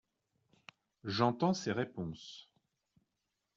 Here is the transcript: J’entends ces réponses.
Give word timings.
J’entends 1.03 1.53
ces 1.53 1.71
réponses. 1.71 2.49